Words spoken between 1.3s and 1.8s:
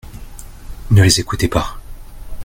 pas.